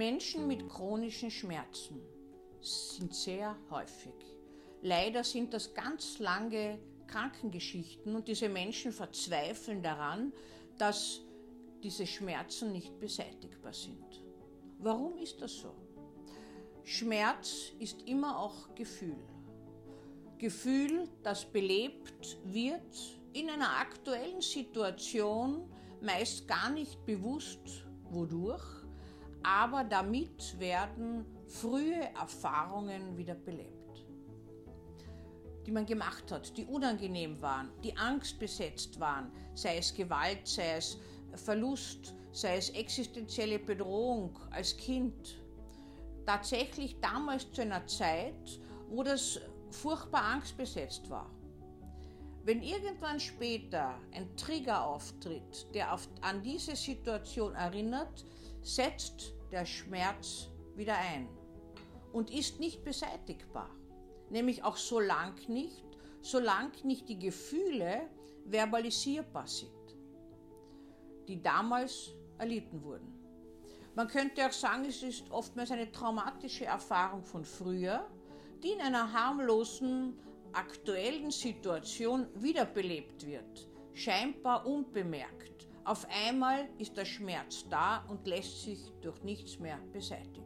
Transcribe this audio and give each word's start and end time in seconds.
Menschen 0.00 0.46
mit 0.46 0.66
chronischen 0.66 1.30
Schmerzen 1.30 2.00
sind 2.62 3.14
sehr 3.14 3.54
häufig. 3.68 4.14
Leider 4.80 5.22
sind 5.22 5.52
das 5.52 5.74
ganz 5.74 6.18
lange 6.18 6.78
Krankengeschichten 7.06 8.16
und 8.16 8.26
diese 8.26 8.48
Menschen 8.48 8.92
verzweifeln 8.92 9.82
daran, 9.82 10.32
dass 10.78 11.20
diese 11.82 12.06
Schmerzen 12.06 12.72
nicht 12.72 12.98
beseitigbar 12.98 13.74
sind. 13.74 14.24
Warum 14.78 15.18
ist 15.18 15.42
das 15.42 15.52
so? 15.52 15.74
Schmerz 16.82 17.72
ist 17.78 18.00
immer 18.08 18.38
auch 18.38 18.74
Gefühl. 18.74 19.22
Gefühl, 20.38 21.10
das 21.22 21.44
belebt 21.44 22.38
wird 22.46 23.20
in 23.34 23.50
einer 23.50 23.76
aktuellen 23.76 24.40
Situation, 24.40 25.70
meist 26.00 26.48
gar 26.48 26.70
nicht 26.70 27.04
bewusst 27.04 27.84
wodurch, 28.04 28.79
aber 29.42 29.84
damit 29.84 30.58
werden 30.58 31.24
frühe 31.46 32.02
Erfahrungen 32.14 33.16
wieder 33.16 33.34
belebt, 33.34 34.04
die 35.66 35.72
man 35.72 35.86
gemacht 35.86 36.30
hat, 36.30 36.56
die 36.56 36.64
unangenehm 36.64 37.40
waren, 37.40 37.70
die 37.82 37.96
angstbesetzt 37.96 39.00
waren, 39.00 39.32
sei 39.54 39.78
es 39.78 39.94
Gewalt, 39.94 40.46
sei 40.46 40.76
es 40.76 40.98
Verlust, 41.34 42.14
sei 42.32 42.56
es 42.56 42.70
existenzielle 42.70 43.58
Bedrohung 43.58 44.38
als 44.50 44.76
Kind. 44.76 45.38
Tatsächlich 46.26 47.00
damals 47.00 47.50
zu 47.52 47.62
einer 47.62 47.86
Zeit, 47.86 48.60
wo 48.88 49.02
das 49.02 49.40
furchtbar 49.70 50.22
angstbesetzt 50.22 51.08
war. 51.10 51.30
Wenn 52.44 52.62
irgendwann 52.62 53.20
später 53.20 53.98
ein 54.12 54.34
Trigger 54.36 54.86
auftritt, 54.86 55.66
der 55.74 55.92
auf, 55.92 56.08
an 56.22 56.42
diese 56.42 56.74
Situation 56.74 57.54
erinnert, 57.54 58.24
setzt 58.62 59.34
der 59.52 59.66
Schmerz 59.66 60.48
wieder 60.74 60.96
ein 60.96 61.28
und 62.12 62.30
ist 62.30 62.58
nicht 62.58 62.82
beseitigbar. 62.82 63.70
Nämlich 64.30 64.64
auch 64.64 64.76
so 64.76 65.00
lang 65.00 65.34
nicht, 65.48 65.84
solange 66.22 66.72
nicht 66.84 67.08
die 67.08 67.18
Gefühle 67.18 68.08
verbalisierbar 68.46 69.46
sind, 69.46 69.70
die 71.28 71.42
damals 71.42 72.12
erlitten 72.38 72.82
wurden. 72.82 73.20
Man 73.94 74.08
könnte 74.08 74.46
auch 74.46 74.52
sagen, 74.52 74.84
es 74.86 75.02
ist 75.02 75.30
oftmals 75.30 75.70
eine 75.72 75.90
traumatische 75.90 76.64
Erfahrung 76.64 77.24
von 77.24 77.44
früher, 77.44 78.06
die 78.62 78.70
in 78.70 78.80
einer 78.80 79.12
harmlosen, 79.12 80.18
aktuellen 80.52 81.30
Situation 81.30 82.26
wiederbelebt 82.34 83.26
wird, 83.26 83.68
scheinbar 83.94 84.66
unbemerkt. 84.66 85.68
Auf 85.84 86.06
einmal 86.26 86.68
ist 86.78 86.96
der 86.96 87.04
Schmerz 87.04 87.66
da 87.68 88.04
und 88.08 88.26
lässt 88.26 88.62
sich 88.62 88.78
durch 89.00 89.22
nichts 89.22 89.58
mehr 89.58 89.78
beseitigen. 89.92 90.44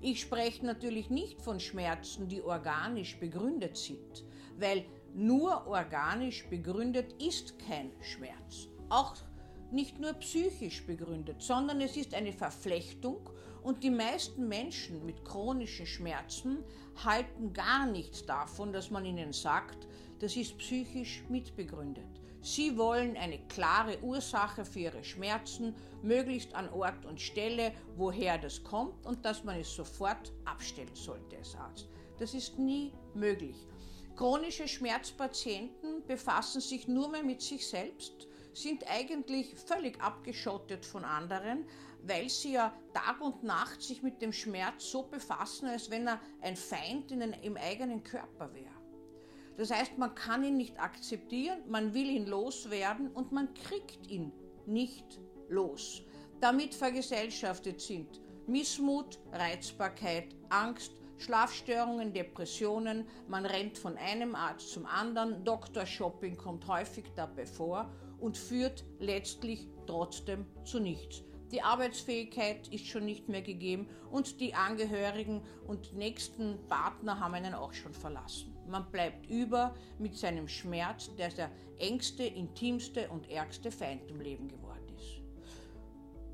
Ich 0.00 0.20
spreche 0.20 0.64
natürlich 0.64 1.10
nicht 1.10 1.40
von 1.40 1.58
Schmerzen, 1.58 2.28
die 2.28 2.42
organisch 2.42 3.18
begründet 3.18 3.76
sind, 3.76 4.24
weil 4.58 4.84
nur 5.14 5.66
organisch 5.66 6.46
begründet 6.48 7.20
ist 7.22 7.58
kein 7.58 7.90
Schmerz. 8.02 8.68
Auch 8.88 9.16
nicht 9.72 9.98
nur 9.98 10.12
psychisch 10.14 10.86
begründet, 10.86 11.42
sondern 11.42 11.80
es 11.80 11.96
ist 11.96 12.14
eine 12.14 12.32
Verflechtung 12.32 13.30
und 13.66 13.82
die 13.82 13.90
meisten 13.90 14.46
Menschen 14.46 15.04
mit 15.04 15.24
chronischen 15.24 15.86
Schmerzen 15.86 16.62
halten 17.04 17.52
gar 17.52 17.84
nichts 17.84 18.24
davon, 18.24 18.72
dass 18.72 18.92
man 18.92 19.04
ihnen 19.04 19.32
sagt, 19.32 19.88
das 20.20 20.36
ist 20.36 20.56
psychisch 20.58 21.24
mitbegründet. 21.28 22.06
Sie 22.40 22.78
wollen 22.78 23.16
eine 23.16 23.40
klare 23.48 23.98
Ursache 24.02 24.64
für 24.64 24.78
ihre 24.78 25.02
Schmerzen, 25.02 25.74
möglichst 26.00 26.54
an 26.54 26.68
Ort 26.68 27.04
und 27.06 27.20
Stelle, 27.20 27.72
woher 27.96 28.38
das 28.38 28.62
kommt 28.62 29.04
und 29.04 29.24
dass 29.24 29.42
man 29.42 29.58
es 29.58 29.74
sofort 29.74 30.32
abstellen 30.44 30.94
sollte 30.94 31.36
als 31.36 31.56
Arzt. 31.56 31.88
Das 32.20 32.34
ist 32.34 32.60
nie 32.60 32.92
möglich. 33.14 33.66
Chronische 34.14 34.68
Schmerzpatienten 34.68 36.06
befassen 36.06 36.60
sich 36.60 36.86
nur 36.86 37.08
mehr 37.08 37.24
mit 37.24 37.42
sich 37.42 37.66
selbst 37.66 38.28
sind 38.56 38.84
eigentlich 38.90 39.54
völlig 39.54 40.00
abgeschottet 40.00 40.86
von 40.86 41.04
anderen, 41.04 41.66
weil 42.02 42.28
sie 42.30 42.52
ja 42.52 42.72
Tag 42.94 43.20
und 43.20 43.42
Nacht 43.42 43.82
sich 43.82 44.02
mit 44.02 44.22
dem 44.22 44.32
Schmerz 44.32 44.90
so 44.90 45.02
befassen, 45.02 45.68
als 45.68 45.90
wenn 45.90 46.06
er 46.06 46.20
ein 46.40 46.56
Feind 46.56 47.10
in 47.12 47.20
den, 47.20 47.32
im 47.34 47.56
eigenen 47.56 48.02
Körper 48.02 48.52
wäre. 48.54 48.74
Das 49.58 49.70
heißt, 49.70 49.98
man 49.98 50.14
kann 50.14 50.44
ihn 50.44 50.56
nicht 50.56 50.80
akzeptieren, 50.80 51.58
man 51.68 51.92
will 51.92 52.08
ihn 52.08 52.26
loswerden 52.26 53.10
und 53.12 53.32
man 53.32 53.52
kriegt 53.54 54.10
ihn 54.10 54.32
nicht 54.66 55.20
los. 55.48 56.02
Damit 56.40 56.74
vergesellschaftet 56.74 57.80
sind 57.80 58.20
Missmut, 58.46 59.18
Reizbarkeit, 59.32 60.34
Angst, 60.50 60.92
Schlafstörungen, 61.18 62.12
Depressionen, 62.12 63.06
man 63.28 63.46
rennt 63.46 63.78
von 63.78 63.96
einem 63.96 64.34
Arzt 64.34 64.70
zum 64.70 64.86
anderen, 64.86 65.44
Doktorshopping 65.44 66.36
kommt 66.36 66.66
häufig 66.66 67.04
dabei 67.14 67.46
vor 67.46 67.90
und 68.20 68.36
führt 68.36 68.84
letztlich 68.98 69.68
trotzdem 69.86 70.46
zu 70.64 70.80
nichts. 70.80 71.22
Die 71.52 71.62
Arbeitsfähigkeit 71.62 72.66
ist 72.68 72.86
schon 72.86 73.04
nicht 73.04 73.28
mehr 73.28 73.42
gegeben 73.42 73.88
und 74.10 74.40
die 74.40 74.54
Angehörigen 74.54 75.42
und 75.68 75.94
nächsten 75.94 76.58
Partner 76.66 77.20
haben 77.20 77.34
einen 77.34 77.54
auch 77.54 77.72
schon 77.72 77.94
verlassen. 77.94 78.56
Man 78.66 78.90
bleibt 78.90 79.26
über 79.30 79.74
mit 79.98 80.16
seinem 80.16 80.48
Schmerz, 80.48 81.14
der 81.14 81.28
der 81.28 81.50
engste, 81.78 82.24
intimste 82.24 83.08
und 83.10 83.30
ärgste 83.30 83.70
Feind 83.70 84.10
im 84.10 84.20
Leben 84.20 84.48
geworden 84.48 84.88
ist. 84.96 85.20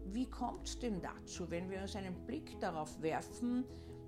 Wie 0.07 0.27
kommt 0.31 0.67
es 0.67 0.79
denn 0.79 1.03
dazu, 1.03 1.51
wenn 1.51 1.71
wir 1.71 1.83
uns 1.83 1.95
einen 1.95 2.27
Blick 2.27 2.59
darauf 2.61 3.01
werfen, 3.03 3.65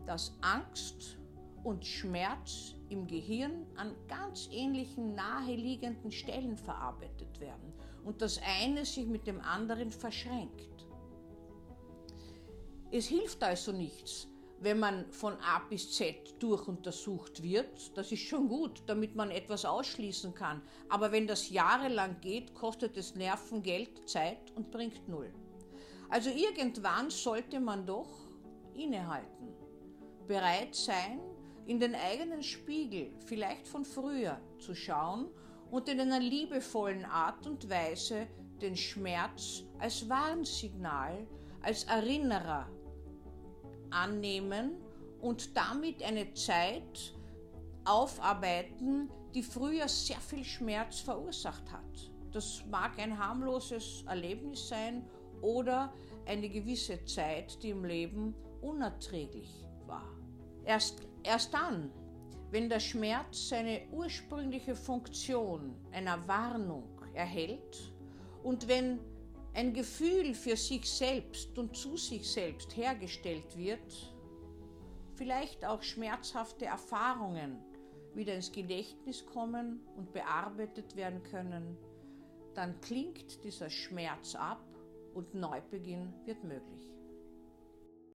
dass 0.06 0.36
Angst 0.41 1.18
und 1.64 1.84
Schmerz 1.84 2.74
im 2.94 3.06
Gehirn 3.09 3.66
an 3.77 3.93
ganz 4.09 4.49
ähnlichen 4.53 5.15
naheliegenden 5.15 6.12
Stellen 6.12 6.56
verarbeitet 6.56 7.41
werden 7.41 7.72
und 8.05 8.22
das 8.22 8.41
eine 8.60 8.84
sich 8.84 9.06
mit 9.06 9.27
dem 9.27 9.41
anderen 9.41 9.91
verschränkt. 9.91 10.87
Es 12.93 13.06
hilft 13.06 13.43
also 13.43 13.72
nichts, 13.72 14.28
wenn 14.60 14.78
man 14.78 15.10
von 15.10 15.34
A 15.41 15.59
bis 15.69 15.93
Z 15.93 16.41
durchuntersucht 16.41 17.43
wird. 17.43 17.97
Das 17.97 18.12
ist 18.12 18.22
schon 18.22 18.49
gut, 18.49 18.84
damit 18.87 19.16
man 19.16 19.33
etwas 19.33 19.65
ausschließen 19.65 20.33
kann. 20.33 20.62
Aber 20.88 21.10
wenn 21.10 21.27
das 21.27 21.50
jahrelang 21.50 22.21
geht, 22.21 22.54
kostet 22.54 22.97
es 22.97 23.16
Nerven, 23.16 23.62
Geld, 23.62 24.09
Zeit 24.09 24.53
und 24.54 24.71
bringt 24.71 25.09
null. 25.09 25.34
Also 26.09 26.31
irgendwann 26.31 27.10
sollte 27.10 27.59
man 27.59 27.84
doch 27.84 28.28
innehalten, 28.75 29.49
bereit 30.28 30.77
sein, 30.77 31.19
in 31.66 31.80
den 31.80 31.94
eigenen 31.94 32.42
Spiegel, 32.42 33.12
vielleicht 33.26 33.66
von 33.66 33.84
früher, 33.84 34.41
zu 34.58 34.75
schauen 34.75 35.28
und 35.70 35.88
in 35.88 36.00
einer 36.00 36.20
liebevollen 36.20 37.04
Art 37.04 37.47
und 37.47 37.69
Weise 37.69 38.26
den 38.60 38.76
Schmerz 38.76 39.64
als 39.78 40.08
Warnsignal, 40.08 41.26
als 41.62 41.84
Erinnerer 41.84 42.69
annehmen 43.91 44.72
und 45.20 45.56
damit 45.56 46.03
eine 46.03 46.32
Zeit 46.34 47.14
aufarbeiten, 47.84 49.10
die 49.34 49.42
früher 49.42 49.88
sehr 49.88 50.20
viel 50.20 50.44
Schmerz 50.44 51.00
verursacht 51.00 51.70
hat. 51.72 52.10
Das 52.32 52.64
mag 52.70 52.98
ein 52.98 53.19
harmloses 53.19 54.04
Erlebnis 54.06 54.69
sein 54.69 55.08
oder 55.41 55.92
eine 56.26 56.48
gewisse 56.48 57.04
Zeit, 57.04 57.62
die 57.62 57.70
im 57.70 57.84
Leben 57.84 58.34
unerträglich 58.60 59.64
war. 59.86 60.08
Erst, 60.64 61.03
erst 61.24 61.52
dann, 61.54 61.90
wenn 62.50 62.68
der 62.68 62.80
Schmerz 62.80 63.48
seine 63.48 63.82
ursprüngliche 63.90 64.76
Funktion 64.76 65.74
einer 65.92 66.26
Warnung 66.28 66.88
erhält 67.14 67.92
und 68.42 68.68
wenn 68.68 69.00
ein 69.54 69.72
Gefühl 69.72 70.34
für 70.34 70.56
sich 70.56 70.88
selbst 70.88 71.56
und 71.58 71.76
zu 71.76 71.96
sich 71.96 72.30
selbst 72.30 72.76
hergestellt 72.76 73.56
wird, 73.56 74.15
vielleicht 75.15 75.65
auch 75.65 75.82
schmerzhafte 75.82 76.66
Erfahrungen 76.66 77.59
wieder 78.15 78.34
ins 78.34 78.53
Gedächtnis 78.53 79.24
kommen 79.27 79.80
und 79.97 80.12
bearbeitet 80.12 80.94
werden 80.97 81.22
können, 81.24 81.77
dann 82.54 82.80
klingt 82.80 83.42
dieser 83.42 83.70
Schmerz 83.70 84.34
ab 84.34 84.65
und 85.15 85.34
Neubeginn 85.34 86.12
wird 86.24 86.42
möglich. 86.44 86.93